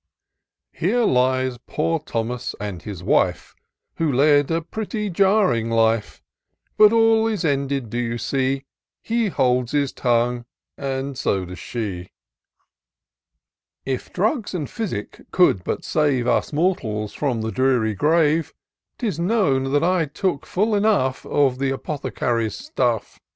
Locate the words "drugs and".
14.11-14.67